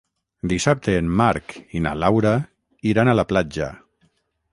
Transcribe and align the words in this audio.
Dissabte 0.51 0.95
en 1.01 1.11
Marc 1.19 1.53
i 1.79 1.81
na 1.87 1.91
Laura 2.05 2.31
iran 2.93 3.13
a 3.13 3.15
la 3.21 3.27
platja. 3.33 3.69